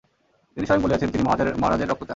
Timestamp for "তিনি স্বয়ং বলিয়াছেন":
0.57-1.09